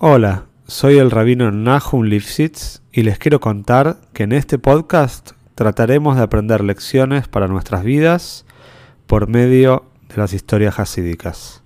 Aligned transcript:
Hola, 0.00 0.44
soy 0.68 0.96
el 0.98 1.10
rabino 1.10 1.50
Nahum 1.50 2.04
Lifshitz 2.04 2.82
y 2.92 3.02
les 3.02 3.18
quiero 3.18 3.40
contar 3.40 3.96
que 4.12 4.22
en 4.22 4.30
este 4.30 4.56
podcast 4.56 5.32
trataremos 5.56 6.16
de 6.16 6.22
aprender 6.22 6.62
lecciones 6.62 7.26
para 7.26 7.48
nuestras 7.48 7.82
vidas 7.82 8.46
por 9.08 9.26
medio 9.26 9.86
de 10.08 10.18
las 10.18 10.32
historias 10.34 10.78
hasídicas. 10.78 11.64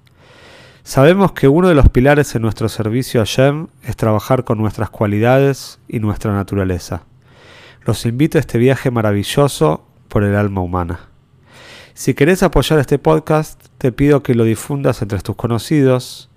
Sabemos 0.83 1.33
que 1.33 1.47
uno 1.47 1.69
de 1.69 1.75
los 1.75 1.91
pilares 1.91 2.35
en 2.35 2.41
nuestro 2.41 2.71
servicio 2.71 3.21
a 3.21 3.25
Shem 3.27 3.67
es 3.83 3.97
trabajar 3.97 4.45
con 4.45 4.57
nuestras 4.57 4.89
cualidades 4.89 5.79
y 5.87 6.01
nuestra 6.01 6.33
naturaleza. 6.33 7.03
Los 7.85 8.07
invito 8.07 8.39
a 8.39 8.41
este 8.41 8.57
viaje 8.57 8.91
maravilloso 8.91 9.85
por 10.09 10.25
el 10.25 10.37
alma 10.37 10.63
humana. 10.63 11.01
Si 11.93 12.15
querés 12.15 12.43
apoyar 12.43 12.79
este 12.79 12.99
podcast, 12.99 13.63
te 13.77 13.93
pido 13.93 14.23
que 14.23 14.35
lo 14.35 14.45
difundas 14.45 15.03
entre 15.03 15.19
tus 15.19 15.37
conocidos, 15.37 16.31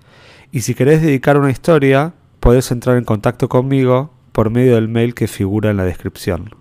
y 0.55 0.61
si 0.61 0.73
querés 0.73 1.01
dedicar 1.01 1.37
una 1.37 1.51
historia, 1.51 2.13
podés 2.39 2.71
entrar 2.71 2.95
en 2.95 3.03
contacto 3.03 3.49
conmigo 3.49 4.13
por 4.31 4.51
medio 4.51 4.75
del 4.75 4.87
mail 4.87 5.13
que 5.13 5.27
figura 5.27 5.69
en 5.69 5.75
la 5.75 5.83
descripción. 5.83 6.51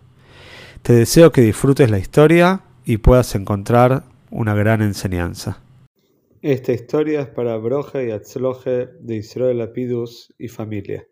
Te 0.83 0.95
deseo 0.95 1.31
que 1.31 1.43
disfrutes 1.43 1.93
la 1.93 2.01
historia 2.01 2.65
y 2.85 2.97
puedas 2.97 3.37
encontrar 3.37 4.03
una 4.33 4.53
gran 4.57 4.83
enseñanza. 4.83 5.63
Esta 6.43 6.73
historia 6.73 7.21
es 7.21 7.29
para 7.29 7.57
Broje 7.57 8.09
y 8.09 8.11
Atzloje 8.11 8.89
de 8.99 9.15
Israel 9.15 9.59
Lapidus 9.59 10.35
y 10.39 10.49
familia. 10.49 11.07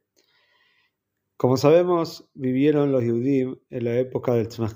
Como 1.37 1.57
sabemos, 1.57 2.29
vivieron 2.35 2.91
los 2.91 3.05
Yehudim 3.05 3.61
en 3.71 3.85
la 3.85 3.97
época 3.97 4.35
del 4.35 4.49
Tzmach 4.49 4.75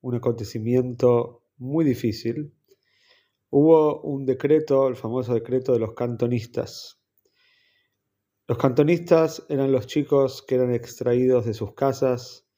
un 0.00 0.16
acontecimiento 0.16 1.44
muy 1.58 1.84
difícil. 1.84 2.52
Hubo 3.50 4.00
un 4.00 4.26
decreto, 4.26 4.88
el 4.88 4.96
famoso 4.96 5.32
decreto 5.32 5.72
de 5.72 5.78
los 5.78 5.94
cantonistas, 5.94 6.99
los 8.50 8.58
cantonistas 8.58 9.46
eran 9.48 9.70
los 9.70 9.86
chicos 9.86 10.42
que 10.42 10.56
eran 10.56 10.74
extraídos 10.74 11.46
de 11.46 11.54
sus 11.54 11.72
casas, 11.72 12.48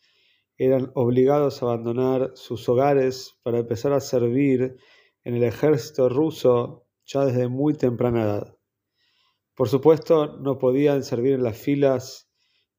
eran 0.56 0.91
obligados 0.94 1.62
a 1.62 1.67
abandonar 1.67 2.30
sus 2.33 2.67
hogares 2.67 3.34
para 3.42 3.58
empezar 3.58 3.92
a 3.92 4.00
servir 4.00 4.78
en 5.22 5.34
el 5.34 5.42
ejército 5.42 6.08
ruso 6.08 6.86
ya 7.05 7.27
desde 7.27 7.47
muy 7.48 7.75
temprana 7.75 8.22
edad. 8.22 8.56
Por 9.55 9.69
supuesto, 9.69 10.39
no 10.39 10.56
podían 10.56 11.02
servir 11.02 11.34
en 11.34 11.42
las 11.42 11.58
filas, 11.58 12.27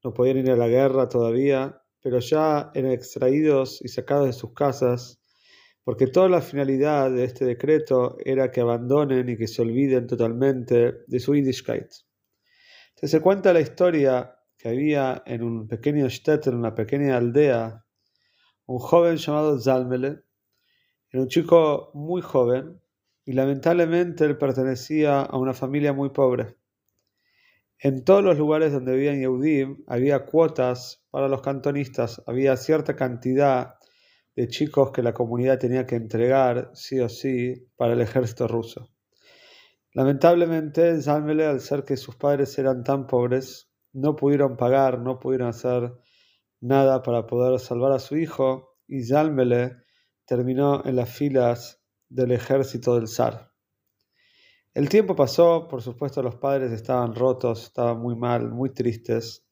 no 0.02 0.12
podían 0.12 0.38
ir 0.38 0.50
a 0.50 0.56
la 0.56 0.66
guerra 0.66 1.08
todavía, 1.08 1.82
pero 2.00 2.18
ya 2.18 2.72
eran 2.74 2.90
extraídos 2.90 3.80
y 3.80 3.86
sacados 3.86 4.26
de 4.26 4.32
sus 4.32 4.54
casas, 4.54 5.20
porque 5.84 6.08
toda 6.08 6.28
la 6.28 6.40
finalidad 6.40 7.12
de 7.12 7.22
este 7.22 7.44
decreto 7.44 8.16
era 8.24 8.50
que 8.50 8.60
abandonen 8.60 9.28
y 9.28 9.36
que 9.36 9.46
se 9.46 9.62
olviden 9.62 10.08
totalmente 10.08 11.04
de 11.06 11.20
su 11.20 11.32
Yiddishkeit 11.32 11.92
se 12.96 13.20
cuenta 13.20 13.52
la 13.52 13.60
historia 13.60 14.36
que 14.56 14.68
había 14.68 15.22
en 15.26 15.42
un 15.42 15.68
pequeño 15.68 16.08
shtetl, 16.08 16.50
en 16.50 16.56
una 16.56 16.74
pequeña 16.74 17.16
aldea, 17.16 17.84
un 18.66 18.78
joven 18.78 19.16
llamado 19.16 19.60
Zalmele. 19.60 20.22
Era 21.10 21.22
un 21.22 21.28
chico 21.28 21.90
muy 21.94 22.22
joven 22.22 22.80
y 23.24 23.32
lamentablemente 23.32 24.24
él 24.24 24.38
pertenecía 24.38 25.20
a 25.20 25.36
una 25.36 25.54
familia 25.54 25.92
muy 25.92 26.10
pobre. 26.10 26.56
En 27.78 28.04
todos 28.04 28.24
los 28.24 28.38
lugares 28.38 28.72
donde 28.72 28.94
vivían 28.94 29.20
Yehudim 29.20 29.84
había 29.86 30.24
cuotas 30.24 31.04
para 31.10 31.28
los 31.28 31.42
cantonistas, 31.42 32.22
había 32.26 32.56
cierta 32.56 32.96
cantidad 32.96 33.74
de 34.36 34.48
chicos 34.48 34.90
que 34.90 35.02
la 35.02 35.12
comunidad 35.12 35.58
tenía 35.58 35.86
que 35.86 35.96
entregar 35.96 36.70
sí 36.74 36.98
o 37.00 37.08
sí 37.08 37.68
para 37.76 37.92
el 37.92 38.00
ejército 38.00 38.48
ruso. 38.48 38.93
Lamentablemente, 39.94 41.00
Zalmele, 41.00 41.46
al 41.46 41.60
ser 41.60 41.84
que 41.84 41.96
sus 41.96 42.16
padres 42.16 42.58
eran 42.58 42.82
tan 42.82 43.06
pobres, 43.06 43.70
no 43.92 44.16
pudieron 44.16 44.56
pagar, 44.56 44.98
no 44.98 45.20
pudieron 45.20 45.48
hacer 45.48 45.92
nada 46.60 47.00
para 47.00 47.26
poder 47.26 47.60
salvar 47.60 47.92
a 47.92 48.00
su 48.00 48.16
hijo, 48.16 48.76
y 48.88 49.04
Zalmele 49.04 49.76
terminó 50.26 50.84
en 50.84 50.96
las 50.96 51.10
filas 51.10 51.80
del 52.08 52.32
ejército 52.32 52.96
del 52.96 53.06
zar. 53.06 53.52
El 54.74 54.88
tiempo 54.88 55.14
pasó, 55.14 55.68
por 55.68 55.80
supuesto 55.80 56.24
los 56.24 56.34
padres 56.34 56.72
estaban 56.72 57.14
rotos, 57.14 57.62
estaban 57.62 58.00
muy 58.00 58.16
mal, 58.16 58.50
muy 58.50 58.72
tristes. 58.72 59.46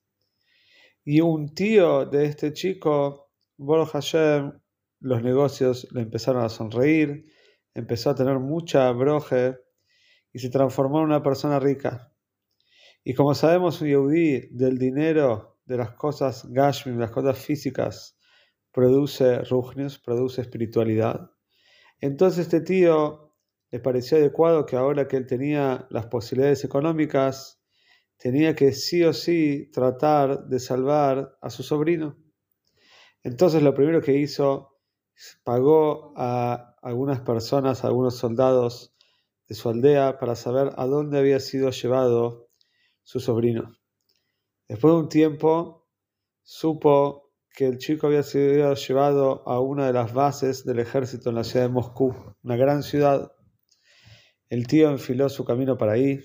Y 1.05 1.21
un 1.21 1.55
tío 1.55 2.05
de 2.07 2.25
este 2.25 2.53
chico, 2.53 3.31
Boro 3.57 3.87
Hashem, 3.87 4.61
los 4.99 5.23
negocios 5.23 5.87
le 5.93 6.03
empezaron 6.03 6.43
a 6.43 6.49
sonreír, 6.49 7.27
empezó 7.75 8.11
a 8.11 8.17
tener 8.17 8.41
mucha 8.41 8.91
broje 8.91 9.57
y 10.33 10.39
se 10.39 10.51
transformó 10.51 10.99
en 10.99 11.07
una 11.07 11.23
persona 11.23 11.59
rica. 11.59 12.13
Y 13.05 13.15
como 13.15 13.35
sabemos, 13.35 13.81
un 13.81 13.89
Yehudi 13.89 14.49
del 14.51 14.79
dinero, 14.79 15.59
de 15.65 15.77
las 15.77 15.93
cosas 15.93 16.47
Gashmim, 16.51 16.99
las 16.99 17.11
cosas 17.11 17.39
físicas, 17.39 18.17
produce 18.73 19.43
Rujnius, 19.45 19.99
produce 19.99 20.41
espiritualidad. 20.41 21.31
Entonces 22.01 22.47
este 22.47 22.61
tío 22.61 23.35
le 23.71 23.81
pareció 23.81 24.19
adecuado 24.19 24.67
que 24.67 24.77
ahora 24.77 25.09
que 25.09 25.17
él 25.17 25.27
tenía 25.27 25.87
las 25.91 26.07
posibilidades 26.07 26.65
económicas, 26.65 27.63
tenía 28.17 28.55
que 28.55 28.73
sí 28.73 29.03
o 29.03 29.13
sí 29.13 29.71
tratar 29.73 30.47
de 30.47 30.61
salvar 30.61 31.37
a 31.41 31.51
su 31.51 31.63
sobrino. 31.63 32.17
Entonces 33.23 33.63
lo 33.63 33.75
primero 33.75 34.01
que 34.01 34.17
hizo, 34.19 34.79
pagó 35.45 36.13
a 36.17 36.77
algunas 36.83 37.21
personas, 37.21 37.85
a 37.85 37.89
algunos 37.89 38.17
soldados, 38.17 38.92
su 39.55 39.69
aldea 39.69 40.19
para 40.19 40.35
saber 40.35 40.73
a 40.77 40.87
dónde 40.87 41.19
había 41.19 41.41
sido 41.41 41.71
llevado 41.71 42.49
su 43.03 43.21
sobrino. 43.21 43.73
Después 44.69 44.95
de 44.95 45.01
un 45.01 45.09
tiempo, 45.09 45.89
supo 46.43 47.33
que 47.55 47.67
el 47.67 47.79
chico 47.79 48.07
había 48.07 48.23
sido 48.23 48.75
llevado 48.75 49.47
a 49.47 49.61
una 49.61 49.87
de 49.87 49.93
las 49.93 50.15
bases 50.15 50.65
del 50.65 50.79
ejército 50.79 51.31
en 51.31 51.37
la 51.37 51.45
ciudad 51.45 51.67
de 51.67 51.73
Moscú, 51.73 52.15
una 52.43 52.57
gran 52.57 52.83
ciudad. 52.83 53.33
El 54.49 54.67
tío 54.67 54.91
enfiló 54.91 55.29
su 55.29 55.45
camino 55.45 55.77
para 55.77 55.93
ahí, 55.93 56.21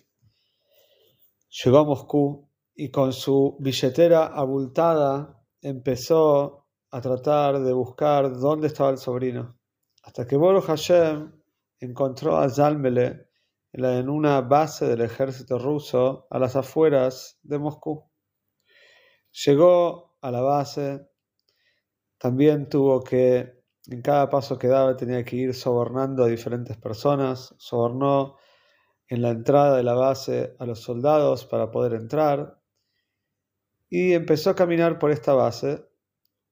llegó 1.63 1.79
a 1.79 1.83
Moscú 1.85 2.49
y 2.75 2.91
con 2.91 3.13
su 3.13 3.57
billetera 3.59 4.27
abultada 4.27 5.43
empezó 5.61 6.67
a 6.91 7.01
tratar 7.01 7.59
de 7.61 7.73
buscar 7.73 8.37
dónde 8.37 8.67
estaba 8.67 8.91
el 8.91 8.97
sobrino. 8.97 9.59
Hasta 10.03 10.25
que 10.25 10.37
Boro 10.37 10.61
Hashem 10.61 11.36
encontró 11.79 12.37
a 12.37 12.49
Zalmele 12.49 13.27
en 13.73 14.09
una 14.09 14.41
base 14.41 14.87
del 14.87 15.01
ejército 15.01 15.59
ruso 15.59 16.27
a 16.29 16.39
las 16.39 16.55
afueras 16.55 17.39
de 17.43 17.59
Moscú. 17.59 18.09
Llegó 19.45 20.17
a 20.21 20.31
la 20.31 20.41
base, 20.41 21.07
también 22.17 22.69
tuvo 22.69 23.03
que, 23.03 23.61
en 23.85 24.01
cada 24.01 24.29
paso 24.29 24.57
que 24.57 24.67
daba, 24.67 24.97
tenía 24.97 25.23
que 25.23 25.35
ir 25.35 25.53
sobornando 25.53 26.23
a 26.23 26.27
diferentes 26.27 26.75
personas, 26.77 27.53
sobornó 27.57 28.37
en 29.07 29.21
la 29.21 29.29
entrada 29.29 29.77
de 29.77 29.83
la 29.83 29.93
base 29.93 30.55
a 30.59 30.65
los 30.65 30.81
soldados 30.81 31.45
para 31.45 31.69
poder 31.69 31.93
entrar 31.93 32.59
y 33.89 34.13
empezó 34.13 34.49
a 34.49 34.55
caminar 34.55 34.99
por 34.99 35.11
esta 35.11 35.33
base. 35.33 35.85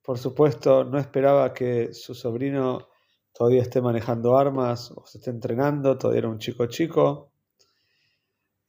Por 0.03 0.17
supuesto, 0.19 0.83
no 0.83 0.99
esperaba 0.99 1.53
que 1.53 1.93
su 1.93 2.13
sobrino 2.13 2.87
todavía 3.35 3.61
esté 3.61 3.81
manejando 3.81 4.37
armas 4.37 4.91
o 4.95 5.05
se 5.05 5.17
esté 5.17 5.29
entrenando, 5.29 5.97
todavía 5.97 6.19
era 6.19 6.29
un 6.29 6.39
chico 6.39 6.65
chico, 6.67 7.33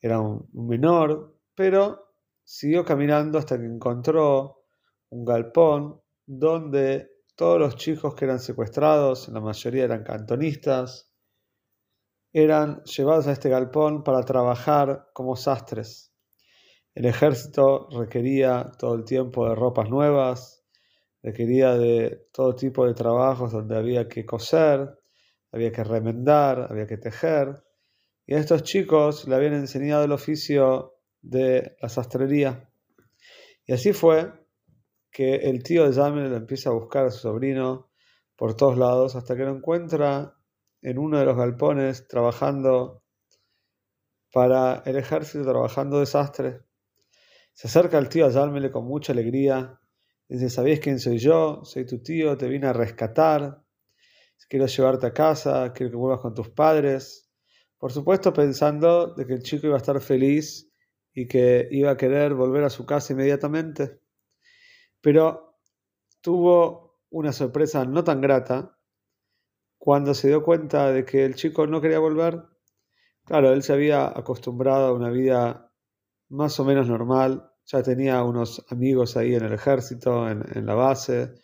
era 0.01 0.21
un, 0.21 0.49
menor, 0.53 1.39
pero 1.55 2.15
siguió 2.43 2.85
caminando 2.85 3.39
hasta 3.39 3.59
que 3.59 3.65
encontró 3.65 4.65
un 5.11 5.25
galpón 5.25 6.01
donde 6.27 7.11
todos 7.37 7.61
los 7.61 7.77
chicos 7.77 8.15
que 8.17 8.25
eran 8.25 8.41
secuestrados, 8.41 9.29
la 9.29 9.41
mayoría 9.41 9.85
eran 9.85 10.03
cantonistas, 10.03 11.13
eran 12.33 12.83
llevados 12.83 13.29
a 13.29 13.33
este 13.33 13.49
galpón 13.49 14.03
para 14.03 14.23
trabajar 14.23 15.11
como 15.15 15.37
sastres. 15.37 16.13
El 16.93 17.05
ejército 17.05 17.89
requería 17.91 18.73
todo 18.79 18.97
el 18.97 19.05
tiempo 19.05 19.49
de 19.49 19.55
ropas 19.55 19.89
nuevas, 19.89 20.66
requería 21.27 21.77
de 21.77 22.29
todo 22.33 22.55
tipo 22.55 22.87
de 22.87 22.95
trabajos 22.95 23.51
donde 23.51 23.77
había 23.77 24.07
que 24.07 24.25
coser, 24.25 24.97
había 25.51 25.73
que 25.73 25.83
remendar, 25.83 26.69
había 26.71 26.87
que 26.87 26.99
tejer. 26.99 27.65
Y 28.27 28.35
a 28.35 28.39
estos 28.39 28.63
chicos 28.63 29.27
le 29.27 29.35
habían 29.35 29.55
enseñado 29.55 30.05
el 30.05 30.13
oficio 30.13 30.95
de 31.21 31.77
la 31.83 31.89
sastrería. 31.89 32.71
Y 33.67 33.73
así 33.73 33.93
fue 33.93 34.33
que 35.11 35.35
el 35.35 35.65
tío 35.65 35.89
de 35.89 35.93
Jamel 35.93 36.33
empieza 36.33 36.71
a 36.71 36.75
buscar 36.75 37.07
a 37.07 37.11
su 37.11 37.19
sobrino 37.19 37.91
por 38.37 38.55
todos 38.55 38.79
lados 38.79 39.17
hasta 39.17 39.35
que 39.35 39.43
lo 39.43 39.57
encuentra 39.57 40.37
en 40.81 40.97
uno 40.97 41.19
de 41.19 41.25
los 41.25 41.37
galpones 41.37 42.07
trabajando 42.07 43.03
para 44.33 44.85
el 44.87 44.97
ejército, 44.97 45.43
trabajando 45.45 45.99
de 45.99 46.07
sastre. 46.07 46.61
Se 47.53 47.67
acerca 47.67 47.99
el 47.99 48.09
tío 48.09 48.27
a 48.27 48.31
Yalmele 48.31 48.71
con 48.71 48.85
mucha 48.85 49.13
alegría 49.13 49.81
Dice, 50.29 50.51
¿sabéis 50.51 50.81
quién 50.81 50.99
soy 50.99 51.19
yo? 51.19 51.61
Soy 51.65 51.87
tu 51.87 52.03
tío, 52.03 52.37
te 52.37 52.49
vine 52.49 52.67
a 52.67 52.73
rescatar. 52.73 53.63
Quiero 54.49 54.67
llevarte 54.67 55.07
a 55.07 55.13
casa, 55.13 55.73
quiero 55.73 55.91
que 55.91 55.97
vuelvas 55.97 56.21
con 56.21 56.35
tus 56.35 56.51
padres. 56.51 57.31
Por 57.79 57.93
supuesto 57.93 58.33
pensando 58.33 59.15
de 59.15 59.27
que 59.27 59.35
el 59.35 59.43
chico 59.43 59.67
iba 59.67 59.77
a 59.77 59.79
estar 59.79 60.01
feliz 60.01 60.73
y 61.13 61.29
que 61.29 61.69
iba 61.71 61.93
a 61.93 61.97
querer 61.97 62.35
volver 62.35 62.65
a 62.65 62.71
su 62.71 62.85
casa 62.85 63.13
inmediatamente. 63.13 64.01
Pero 65.01 65.61
tuvo 66.21 66.99
una 67.11 67.33
sorpresa 67.33 67.85
no 67.85 68.03
tan 68.03 68.21
grata 68.21 68.77
cuando 69.79 70.13
se 70.15 70.29
dio 70.29 70.43
cuenta 70.43 70.91
de 70.91 71.05
que 71.05 71.25
el 71.25 71.37
chico 71.37 71.67
no 71.67 71.81
quería 71.81 72.01
volver. 72.01 72.43
Claro, 73.25 73.53
él 73.53 73.63
se 73.63 73.73
había 73.73 74.07
acostumbrado 74.07 74.87
a 74.87 74.93
una 74.93 75.11
vida 75.11 75.73
más 76.29 76.59
o 76.59 76.65
menos 76.65 76.89
normal, 76.89 77.53
ya 77.67 77.83
tenía 77.83 78.23
unos 78.23 78.65
amigos 78.71 79.17
ahí 79.17 79.35
en 79.35 79.45
el 79.45 79.53
ejército, 79.53 80.29
en, 80.29 80.45
en 80.55 80.67
la 80.67 80.75
base, 80.75 81.35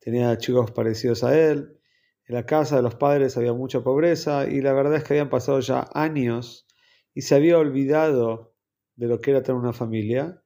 tenía 0.00 0.36
chicos 0.38 0.70
parecidos 0.72 1.24
a 1.24 1.38
él, 1.38 1.78
en 2.26 2.34
la 2.34 2.44
casa 2.44 2.76
de 2.76 2.82
los 2.82 2.96
padres 2.96 3.36
había 3.36 3.52
mucha 3.52 3.82
pobreza 3.82 4.48
y 4.48 4.60
la 4.60 4.72
verdad 4.72 4.96
es 4.96 5.04
que 5.04 5.14
habían 5.14 5.30
pasado 5.30 5.60
ya 5.60 5.88
años 5.94 6.66
y 7.14 7.22
se 7.22 7.34
había 7.36 7.58
olvidado 7.58 8.56
de 8.96 9.06
lo 9.06 9.20
que 9.20 9.30
era 9.30 9.42
tener 9.42 9.60
una 9.60 9.72
familia 9.72 10.42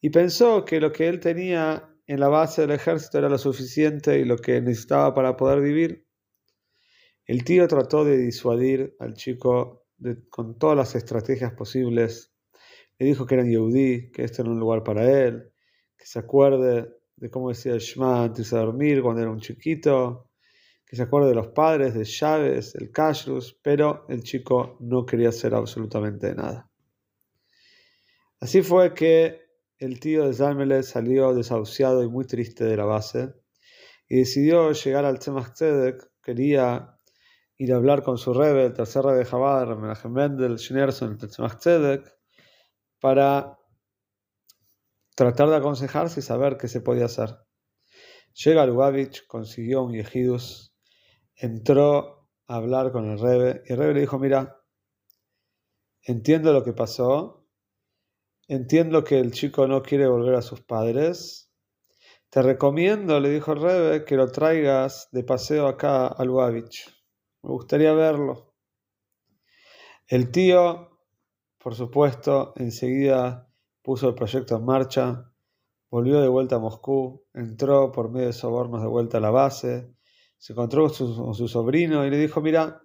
y 0.00 0.10
pensó 0.10 0.64
que 0.64 0.80
lo 0.80 0.92
que 0.92 1.08
él 1.08 1.18
tenía 1.18 1.90
en 2.06 2.20
la 2.20 2.28
base 2.28 2.62
del 2.62 2.70
ejército 2.72 3.18
era 3.18 3.28
lo 3.28 3.38
suficiente 3.38 4.18
y 4.18 4.24
lo 4.24 4.36
que 4.36 4.60
necesitaba 4.60 5.12
para 5.14 5.36
poder 5.36 5.60
vivir. 5.60 6.06
El 7.24 7.42
tío 7.44 7.66
trató 7.66 8.04
de 8.04 8.16
disuadir 8.16 8.94
al 9.00 9.14
chico 9.14 9.88
con 10.30 10.58
todas 10.58 10.76
las 10.76 10.94
estrategias 10.94 11.52
posibles. 11.54 12.32
Le 12.98 13.06
dijo 13.06 13.26
que 13.26 13.34
era 13.34 13.44
Yehudi, 13.44 14.10
que 14.10 14.24
este 14.24 14.42
era 14.42 14.50
un 14.50 14.58
lugar 14.58 14.82
para 14.82 15.10
él, 15.10 15.52
que 15.96 16.06
se 16.06 16.18
acuerde 16.18 16.88
de 17.16 17.30
cómo 17.30 17.48
decía 17.48 17.72
el 17.72 17.80
Shema 17.80 18.24
antes 18.24 18.50
de 18.50 18.58
dormir 18.58 19.02
cuando 19.02 19.22
era 19.22 19.30
un 19.30 19.40
chiquito, 19.40 20.30
que 20.84 20.96
se 20.96 21.02
acuerde 21.02 21.30
de 21.30 21.34
los 21.34 21.48
padres, 21.48 21.94
de 21.94 22.04
Chávez, 22.04 22.74
el 22.76 22.90
Kashrus, 22.92 23.58
pero 23.62 24.06
el 24.08 24.22
chico 24.22 24.76
no 24.80 25.04
quería 25.04 25.30
hacer 25.30 25.54
absolutamente 25.54 26.34
nada. 26.34 26.70
Así 28.38 28.62
fue 28.62 28.94
que 28.94 29.40
el 29.78 29.98
tío 29.98 30.26
de 30.26 30.34
Zalmele 30.34 30.82
salió 30.82 31.34
desahuciado 31.34 32.02
y 32.02 32.08
muy 32.08 32.26
triste 32.26 32.64
de 32.64 32.76
la 32.76 32.84
base 32.84 33.34
y 34.08 34.18
decidió 34.18 34.72
llegar 34.72 35.04
al 35.04 35.18
Tzemach 35.18 35.52
Tzedek, 35.52 36.10
quería 36.22 36.98
ir 37.56 37.72
a 37.72 37.76
hablar 37.76 38.02
con 38.02 38.18
su 38.18 38.32
rebe, 38.32 38.66
el 38.66 38.74
tercer 38.74 39.04
rebe 39.04 39.18
de 39.18 39.26
Chabad, 39.26 39.76
Menachem 39.76 40.12
Mendel, 40.12 40.58
Schneerson, 40.58 41.18
el 41.20 41.28
Tzemach 41.28 41.58
Tzedek, 41.58 42.15
para 43.00 43.58
tratar 45.14 45.48
de 45.48 45.56
aconsejarse 45.56 46.20
y 46.20 46.22
saber 46.22 46.56
qué 46.56 46.68
se 46.68 46.80
podía 46.80 47.06
hacer. 47.06 47.38
Llega 48.44 48.66
Lubavitch, 48.66 49.26
consiguió 49.26 49.82
un 49.82 49.94
yejidus, 49.94 50.74
entró 51.34 52.28
a 52.46 52.56
hablar 52.56 52.92
con 52.92 53.10
el 53.10 53.18
rebe 53.18 53.62
y 53.66 53.72
el 53.72 53.78
rebe 53.78 53.94
le 53.94 54.00
dijo, 54.00 54.18
mira, 54.18 54.60
entiendo 56.02 56.52
lo 56.52 56.62
que 56.62 56.72
pasó, 56.72 57.46
Entiendo 58.48 59.02
que 59.02 59.18
el 59.18 59.32
chico 59.32 59.66
no 59.66 59.82
quiere 59.82 60.06
volver 60.06 60.36
a 60.36 60.42
sus 60.42 60.60
padres. 60.60 61.50
Te 62.30 62.42
recomiendo, 62.42 63.18
le 63.18 63.30
dijo 63.30 63.52
el 63.52 63.60
Rebe, 63.60 64.04
que 64.04 64.14
lo 64.14 64.30
traigas 64.30 65.08
de 65.10 65.24
paseo 65.24 65.66
acá 65.66 66.06
a 66.06 66.24
Lubavitch. 66.24 66.86
Me 67.42 67.50
gustaría 67.50 67.92
verlo. 67.92 68.54
El 70.06 70.30
tío, 70.30 70.95
por 71.66 71.74
supuesto, 71.74 72.52
enseguida 72.54 73.50
puso 73.82 74.08
el 74.10 74.14
proyecto 74.14 74.54
en 74.54 74.64
marcha, 74.64 75.32
volvió 75.90 76.20
de 76.20 76.28
vuelta 76.28 76.54
a 76.54 76.58
Moscú, 76.60 77.24
entró 77.34 77.90
por 77.90 78.08
medio 78.08 78.28
de 78.28 78.34
sobornos 78.34 78.82
de 78.82 78.86
vuelta 78.86 79.18
a 79.18 79.20
la 79.20 79.32
base, 79.32 79.92
se 80.38 80.52
encontró 80.52 80.82
con 80.84 81.34
su, 81.34 81.48
sobrino 81.48 82.06
y 82.06 82.10
le 82.10 82.18
dijo, 82.18 82.40
mira, 82.40 82.80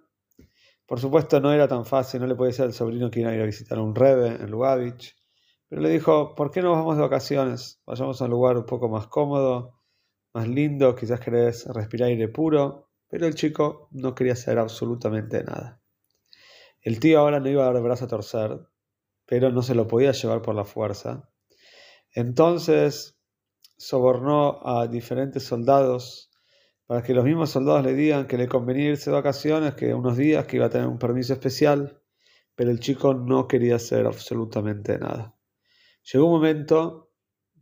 por 0.84 0.98
supuesto 0.98 1.38
no 1.38 1.52
era 1.52 1.68
tan 1.68 1.84
fácil, 1.84 2.22
no 2.22 2.26
le 2.26 2.34
puede 2.34 2.52
ser 2.52 2.64
al 2.64 2.72
sobrino 2.72 3.08
que 3.08 3.20
iba 3.20 3.30
a 3.30 3.34
ir 3.36 3.42
a 3.42 3.46
visitar 3.46 3.78
a 3.78 3.82
un 3.82 3.94
Rebe 3.94 4.30
en 4.30 4.50
Lubavitch. 4.50 5.14
Pero 5.68 5.80
le 5.80 5.88
dijo, 5.88 6.34
¿por 6.34 6.50
qué 6.50 6.60
no 6.60 6.72
vamos 6.72 6.96
de 6.96 7.02
vacaciones? 7.02 7.80
Vayamos 7.86 8.20
a 8.20 8.24
un 8.24 8.32
lugar 8.32 8.56
un 8.56 8.66
poco 8.66 8.88
más 8.88 9.06
cómodo, 9.06 9.78
más 10.34 10.48
lindo, 10.48 10.96
quizás 10.96 11.20
querés 11.20 11.66
respirar 11.66 12.08
aire 12.08 12.26
puro. 12.26 12.90
Pero 13.06 13.28
el 13.28 13.36
chico 13.36 13.86
no 13.92 14.12
quería 14.12 14.32
hacer 14.32 14.58
absolutamente 14.58 15.44
nada. 15.44 15.80
El 16.80 16.98
tío 16.98 17.20
ahora 17.20 17.38
no 17.38 17.48
iba 17.48 17.62
a 17.62 17.72
dar 17.72 17.80
brazo 17.80 18.06
a 18.06 18.08
torcer, 18.08 18.58
pero 19.26 19.50
no 19.50 19.62
se 19.62 19.74
lo 19.74 19.86
podía 19.86 20.12
llevar 20.12 20.42
por 20.42 20.54
la 20.54 20.64
fuerza. 20.64 21.30
Entonces 22.14 23.18
sobornó 23.76 24.60
a 24.64 24.86
diferentes 24.86 25.42
soldados 25.42 26.30
para 26.86 27.02
que 27.02 27.14
los 27.14 27.24
mismos 27.24 27.50
soldados 27.50 27.84
le 27.84 27.94
digan 27.94 28.26
que 28.26 28.36
le 28.36 28.48
convenía 28.48 28.90
irse 28.90 29.10
de 29.10 29.16
vacaciones, 29.16 29.74
que 29.74 29.94
unos 29.94 30.16
días, 30.16 30.46
que 30.46 30.56
iba 30.56 30.66
a 30.66 30.70
tener 30.70 30.86
un 30.86 30.98
permiso 30.98 31.32
especial, 31.32 32.02
pero 32.54 32.70
el 32.70 32.80
chico 32.80 33.14
no 33.14 33.48
quería 33.48 33.76
hacer 33.76 34.06
absolutamente 34.06 34.98
nada. 34.98 35.34
Llegó 36.12 36.26
un 36.26 36.32
momento 36.32 37.12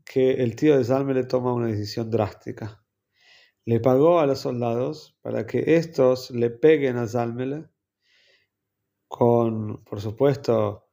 que 0.04 0.42
el 0.42 0.56
tío 0.56 0.76
de 0.76 0.84
Salme 0.84 1.14
le 1.14 1.24
toma 1.24 1.52
una 1.52 1.68
decisión 1.68 2.10
drástica. 2.10 2.84
Le 3.64 3.78
pagó 3.78 4.18
a 4.18 4.26
los 4.26 4.40
soldados 4.40 5.16
para 5.22 5.46
que 5.46 5.76
estos 5.76 6.30
le 6.32 6.50
peguen 6.50 6.96
a 6.96 7.06
Zalmele 7.06 7.68
con, 9.06 9.84
por 9.84 10.00
supuesto, 10.00 10.89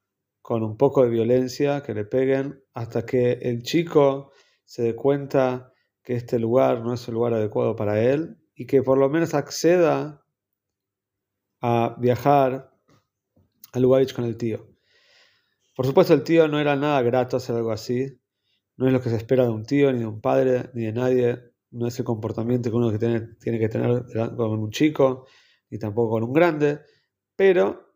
con 0.48 0.64
un 0.64 0.78
poco 0.78 1.04
de 1.04 1.10
violencia, 1.10 1.84
que 1.84 1.94
le 1.94 2.06
peguen 2.06 2.64
hasta 2.74 3.06
que 3.06 3.34
el 3.34 3.64
chico 3.64 4.32
se 4.64 4.82
dé 4.82 4.96
cuenta 4.96 5.74
que 6.02 6.16
este 6.16 6.40
lugar 6.40 6.80
no 6.86 6.94
es 6.94 7.06
el 7.10 7.16
lugar 7.16 7.34
adecuado 7.34 7.76
para 7.76 8.02
él 8.02 8.38
y 8.56 8.66
que 8.66 8.82
por 8.82 8.98
lo 8.98 9.10
menos 9.10 9.34
acceda 9.34 10.24
a 11.60 11.98
viajar 12.00 12.72
a 13.74 13.80
Lubavitch 13.80 14.14
con 14.14 14.24
el 14.24 14.38
tío. 14.38 14.66
Por 15.76 15.86
supuesto, 15.86 16.14
el 16.14 16.24
tío 16.24 16.48
no 16.48 16.62
era 16.62 16.78
nada 16.78 17.02
grato 17.02 17.36
hacer 17.36 17.58
algo 17.58 17.74
así. 17.74 18.18
No 18.78 18.88
es 18.88 18.94
lo 18.94 19.02
que 19.02 19.10
se 19.10 19.18
espera 19.18 19.44
de 19.44 19.50
un 19.50 19.66
tío, 19.66 19.92
ni 19.92 20.00
de 20.00 20.06
un 20.06 20.22
padre, 20.22 20.70
ni 20.74 20.86
de 20.86 20.94
nadie. 20.94 21.40
No 21.72 21.88
es 21.88 22.00
el 22.00 22.06
comportamiento 22.06 22.70
que 22.70 22.76
uno 22.78 22.98
tiene, 22.98 23.36
tiene 23.42 23.60
que 23.60 23.68
tener 23.68 24.06
con 24.38 24.52
un 24.52 24.72
chico, 24.72 25.28
ni 25.70 25.78
tampoco 25.78 26.12
con 26.12 26.24
un 26.24 26.32
grande. 26.32 26.80
Pero 27.36 27.87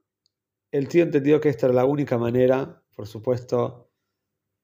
el 0.71 0.87
tío 0.87 1.03
entendió 1.03 1.39
que 1.41 1.49
esta 1.49 1.67
era 1.67 1.75
la 1.75 1.85
única 1.85 2.17
manera. 2.17 2.83
Por 2.95 3.07
supuesto, 3.07 3.91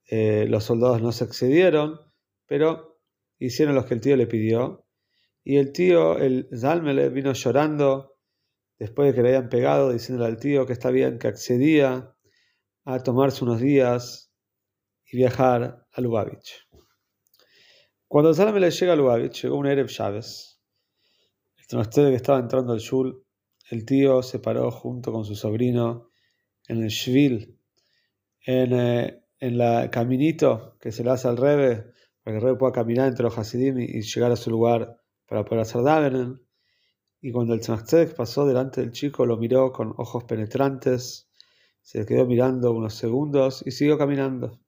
eh, 0.09 0.45
los 0.47 0.63
soldados 0.63 1.01
no 1.01 1.11
se 1.11 1.25
excedieron, 1.25 1.99
pero 2.45 2.99
hicieron 3.39 3.75
lo 3.75 3.85
que 3.85 3.93
el 3.93 4.01
tío 4.01 4.15
le 4.15 4.27
pidió. 4.27 4.85
Y 5.43 5.57
el 5.57 5.71
tío, 5.71 6.17
el 6.17 6.49
Zalmele, 6.57 7.09
vino 7.09 7.33
llorando 7.33 8.17
después 8.79 9.09
de 9.09 9.15
que 9.15 9.21
le 9.21 9.29
habían 9.29 9.49
pegado, 9.49 9.91
diciéndole 9.91 10.29
al 10.29 10.37
tío 10.37 10.65
que 10.65 10.73
está 10.73 10.91
bien, 10.91 11.19
que 11.19 11.27
accedía 11.27 12.15
a 12.85 13.03
tomarse 13.03 13.43
unos 13.43 13.59
días 13.59 14.31
y 15.05 15.17
viajar 15.17 15.85
a 15.91 16.01
Lubavitch. 16.01 16.67
Cuando 18.07 18.31
le 18.31 18.71
llega 18.71 18.93
a 18.93 18.95
Lubavitch, 18.95 19.43
llegó 19.43 19.57
un 19.57 19.67
Erev 19.67 19.87
Chávez. 19.87 20.61
El 21.69 21.89
que 21.89 22.15
estaba 22.15 22.39
entrando 22.39 22.71
al 22.71 22.79
Shul, 22.79 23.26
el 23.69 23.85
tío 23.85 24.23
se 24.23 24.39
paró 24.39 24.71
junto 24.71 25.11
con 25.11 25.25
su 25.25 25.35
sobrino 25.35 26.09
en 26.67 26.83
el 26.83 26.89
Shvil, 26.89 27.59
en, 28.45 28.73
eh, 28.73 29.89
caminito 29.91 30.77
que 30.79 30.91
se 30.91 31.03
le 31.03 31.11
hace 31.11 31.27
al 31.27 31.37
Rebe, 31.37 31.91
para 32.23 32.33
que 32.33 32.37
el 32.37 32.41
Rebe 32.41 32.57
pueda 32.57 32.73
caminar 32.73 33.07
entre 33.07 33.23
los 33.23 33.37
Hasidim 33.37 33.79
y, 33.79 34.01
llegar 34.01 34.31
a 34.31 34.35
su 34.35 34.49
lugar 34.49 35.01
para 35.27 35.45
poder 35.45 35.61
hacer 35.61 35.81
Davenen. 35.83 36.41
Y 37.21 37.31
cuando 37.31 37.53
el 37.53 37.61
Tzemach 37.61 38.13
pasó 38.15 38.45
delante 38.45 38.81
del 38.81 38.91
chico, 38.91 39.25
lo 39.25 39.37
miró 39.37 39.71
con 39.71 39.93
ojos 39.97 40.23
penetrantes 40.25 41.27
se 41.87 42.05
quedó 42.05 42.25
mirando 42.25 42.73
unos 42.73 42.95
segundos 42.95 43.63
y 43.65 43.71
siguió 43.71 43.97
caminando. 43.97 44.59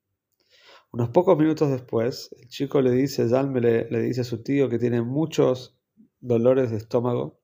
Unos 0.94 1.10
pocos 1.10 1.38
minutos 1.38 1.70
después, 1.70 2.34
el 2.40 2.48
chico 2.48 2.82
le 2.82 2.92
dice, 2.92 3.28
Zalme 3.28 3.60
le, 3.60 4.02
dice 4.02 4.22
a 4.22 4.24
su 4.24 4.42
tío 4.42 4.70
que 4.70 4.80
tiene 4.80 5.02
muchos 5.02 5.78
dolores 6.22 6.72
de 6.72 6.78
estómago, 6.78 7.39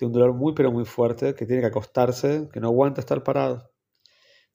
tiene 0.00 0.14
un 0.14 0.18
dolor 0.18 0.34
muy 0.34 0.54
pero 0.54 0.72
muy 0.72 0.86
fuerte, 0.86 1.34
que 1.34 1.44
tiene 1.44 1.60
que 1.60 1.66
acostarse, 1.68 2.48
que 2.50 2.58
no 2.58 2.68
aguanta 2.68 3.02
estar 3.02 3.22
parado. 3.22 3.70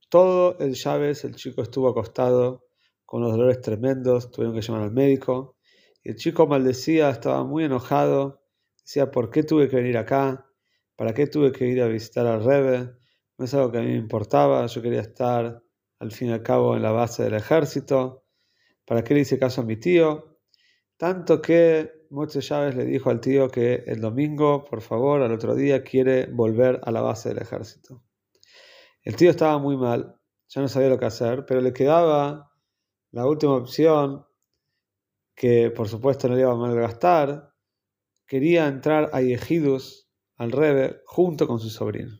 Todo 0.10 0.58
el 0.58 0.74
llaves, 0.74 1.24
el 1.24 1.36
chico 1.36 1.62
estuvo 1.62 1.88
acostado 1.88 2.66
con 3.06 3.22
los 3.22 3.32
dolores 3.32 3.62
tremendos, 3.62 4.32
tuvieron 4.32 4.56
que 4.56 4.62
llamar 4.62 4.82
al 4.82 4.92
médico. 4.92 5.56
El 6.04 6.16
chico 6.16 6.48
maldecía, 6.48 7.12
estaba 7.12 7.44
muy 7.44 7.64
enojado, 7.64 8.42
decía, 8.82 9.12
¿por 9.12 9.30
qué 9.30 9.44
tuve 9.44 9.70
que 9.70 9.75
venir 9.75 10.00
acá? 10.00 10.48
¿Para 10.96 11.14
qué 11.14 11.28
tuve 11.28 11.52
que 11.52 11.68
ir 11.68 11.80
a 11.84 11.88
visitar 11.88 12.25
al 12.25 12.44
Rebe? 12.44 12.96
no 13.38 13.46
es 13.46 13.54
algo 13.54 13.72
que 13.72 13.78
a 13.78 13.82
mí 13.82 13.90
me 13.90 13.98
importaba, 13.98 14.66
yo 14.66 14.82
quería 14.82 15.02
estar 15.02 15.62
al 16.00 16.12
fin 16.12 16.30
y 16.30 16.32
al 16.32 16.42
cabo 16.42 16.75
en 16.75 16.82
la 16.82 16.92
base 16.92 17.22
del 17.24 17.36
ejército. 17.36 18.25
¿Para 18.84 19.04
qué 19.04 19.14
le 19.14 19.20
hice 19.20 19.38
caso 19.38 19.62
a 19.62 19.66
mi 19.66 19.78
tío? 19.78 20.40
Tanto 20.98 21.40
que 21.40 22.05
Moche 22.16 22.40
Chávez 22.40 22.76
le 22.76 22.86
dijo 22.86 23.10
al 23.10 23.20
tío 23.20 23.50
que 23.50 23.84
el 23.88 24.00
domingo, 24.00 24.64
por 24.64 24.80
favor, 24.80 25.22
al 25.22 25.34
otro 25.34 25.54
día, 25.54 25.84
quiere 25.84 26.28
volver 26.28 26.80
a 26.86 26.92
la 26.92 27.02
base 27.02 27.28
del 27.28 27.40
ejército. 27.40 28.02
El 29.02 29.18
tío 29.18 29.30
estaba 29.30 29.58
muy 29.58 29.76
mal, 29.76 30.18
ya 30.48 30.62
no 30.62 30.70
sabía 30.70 30.88
lo 30.88 30.98
que 30.98 31.08
hacer, 31.08 31.46
pero 31.46 31.60
le 31.60 31.74
quedaba 31.74 32.54
la 33.12 33.28
última 33.28 33.56
opción, 33.56 34.26
que 35.36 35.72
por 35.72 35.90
supuesto 35.90 36.30
no 36.30 36.36
le 36.36 36.42
iba 36.42 36.54
a 36.54 36.56
malgastar. 36.56 37.54
Quería 38.26 38.68
entrar 38.68 39.10
a 39.12 39.20
Yehidus, 39.20 40.10
al 40.38 40.54
Rebe, 40.54 41.02
junto 41.06 41.48
con 41.48 41.60
su 41.60 41.70
sobrino. 41.70 42.18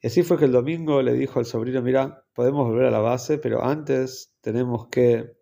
Y 0.00 0.06
así 0.06 0.22
fue 0.22 0.38
que 0.38 0.44
el 0.44 0.52
domingo 0.52 1.02
le 1.02 1.14
dijo 1.14 1.40
al 1.40 1.46
sobrino, 1.46 1.82
mira, 1.82 2.26
podemos 2.32 2.68
volver 2.68 2.86
a 2.86 2.92
la 2.92 3.00
base, 3.00 3.38
pero 3.38 3.64
antes 3.64 4.36
tenemos 4.40 4.86
que 4.86 5.32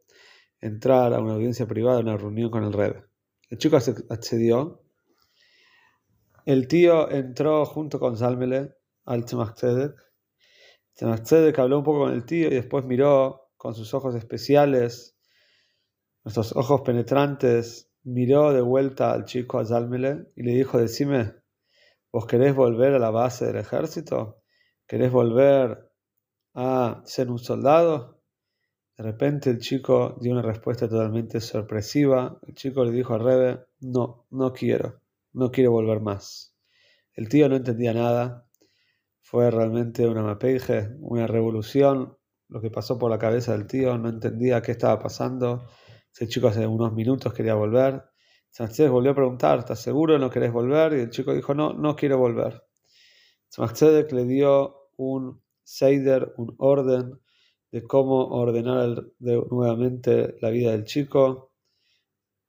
entrar 0.59 1.13
a 1.13 1.21
una 1.21 1.35
audiencia 1.35 1.67
privada, 1.67 1.99
a 1.99 2.03
una 2.03 2.17
reunión 2.17 2.51
con 2.51 2.65
el 2.65 2.73
Rebbe. 2.73 3.10
El 3.51 3.59
chico 3.59 3.77
accedió. 3.77 4.85
El 6.47 6.69
tío 6.69 7.11
entró 7.11 7.67
junto 7.67 7.99
con 7.99 8.17
Zalmele 8.17 8.77
al 9.05 9.25
Tzemach 9.25 9.55
Tzedek. 9.55 9.95
Tzedek 10.95 11.59
habló 11.59 11.79
un 11.79 11.85
poco 11.85 12.01
con 12.01 12.13
el 12.13 12.25
tío 12.25 12.47
y 12.47 12.55
después 12.55 12.85
miró 12.85 13.51
con 13.57 13.75
sus 13.75 13.93
ojos 13.93 14.15
especiales, 14.15 15.19
nuestros 16.25 16.55
ojos 16.55 16.83
penetrantes, 16.83 17.91
miró 18.05 18.53
de 18.53 18.61
vuelta 18.61 19.13
al 19.13 19.25
chico 19.25 19.59
a 19.59 19.67
Zalmele 19.67 20.31
y 20.37 20.45
le 20.45 20.53
dijo, 20.53 20.79
decime, 20.79 21.35
¿vos 22.13 22.27
querés 22.27 22.55
volver 22.55 22.95
a 22.95 22.99
la 22.99 23.11
base 23.11 23.47
del 23.47 23.57
ejército? 23.57 24.43
¿Querés 24.87 25.11
volver 25.11 25.91
a 26.55 27.03
ser 27.05 27.31
un 27.31 27.39
soldado? 27.39 28.20
De 29.01 29.07
repente 29.07 29.49
el 29.49 29.61
chico 29.61 30.19
dio 30.21 30.33
una 30.33 30.43
respuesta 30.43 30.87
totalmente 30.87 31.41
sorpresiva. 31.41 32.39
El 32.47 32.55
chico 32.55 32.85
le 32.85 32.91
dijo 32.91 33.15
a 33.15 33.19
Rebe, 33.19 33.65
no, 33.81 34.27
no 34.31 34.53
quiero, 34.53 35.01
no 35.33 35.51
quiero 35.51 35.71
volver 35.71 36.01
más. 36.01 36.55
El 37.15 37.31
tío 37.31 37.49
no 37.49 37.57
entendía 37.57 37.95
nada. 37.95 38.47
Fue 39.23 39.51
realmente 39.51 40.07
una 40.07 40.23
mapeje, 40.23 40.91
una 41.01 41.27
revolución, 41.27 42.19
lo 42.49 42.61
que 42.61 42.71
pasó 42.71 42.99
por 42.99 43.11
la 43.11 43.19
cabeza 43.19 43.53
del 43.53 43.67
tío. 43.67 43.97
No 43.97 44.11
entendía 44.11 44.61
qué 44.61 44.73
estaba 44.73 44.99
pasando. 44.99 45.67
Ese 46.13 46.29
chico 46.29 46.49
hace 46.49 46.67
unos 46.67 46.93
minutos 46.93 47.33
quería 47.33 47.55
volver. 47.55 48.05
Sánchez 48.51 48.91
volvió 48.91 49.13
a 49.13 49.15
preguntar, 49.15 49.61
¿estás 49.61 49.81
seguro 49.81 50.19
no 50.19 50.29
querés 50.29 50.53
volver? 50.53 50.93
Y 50.93 51.01
el 51.01 51.09
chico 51.09 51.33
dijo, 51.33 51.55
no, 51.55 51.73
no 51.73 51.97
quiero 51.97 52.19
volver. 52.19 52.65
Tzemach 53.49 53.81
le 54.13 54.25
dio 54.27 54.91
un 54.99 55.43
seider, 55.63 56.35
un 56.37 56.55
orden, 56.59 57.19
de 57.71 57.83
cómo 57.83 58.27
ordenar 58.29 59.05
nuevamente 59.19 60.37
la 60.41 60.51
vida 60.51 60.73
del 60.73 60.85
chico, 60.85 61.53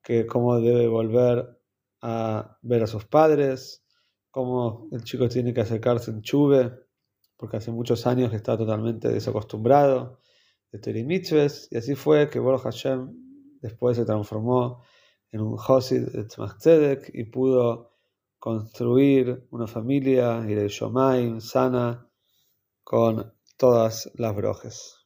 que 0.04 0.25
cómo 0.25 0.60
debe 0.60 0.88
volver 0.88 1.60
a 2.01 2.58
ver 2.62 2.84
a 2.84 2.88
sus 2.88 3.06
padres, 3.06 3.86
cómo 4.32 4.88
el 4.92 5.04
chico 5.04 5.30
tiene 5.30 5.54
que 5.54 5.62
acercarse 5.62 6.12
en 6.12 6.22
chuve, 6.22 6.72
porque 7.38 7.58
hace 7.58 7.72
muchos 7.72 8.08
años 8.08 8.32
que 8.32 8.38
está 8.38 8.58
totalmente 8.58 9.10
desacostumbrado 9.10 10.20
de 10.72 10.80
Teri 10.80 11.01
y 11.01 11.78
así 11.78 11.96
fue 11.96 12.30
que 12.30 12.40
Baruch 12.40 12.62
Hashem 12.62 13.12
después 13.62 13.98
se 13.98 14.06
transformó 14.06 14.84
en 15.32 15.42
un 15.42 15.58
Hosid 15.58 16.08
de 16.10 16.25
Tzmach 16.25 16.58
Tzedek 16.58 17.12
y 17.13 17.25
pudo 17.25 17.92
construir 18.40 19.48
una 19.51 19.68
familia 19.68 20.42
de 20.42 20.68
Shomaim 20.68 21.42
sana 21.42 22.10
con 22.84 23.34
todas 23.58 24.12
las 24.16 24.36
brojes. 24.36 25.00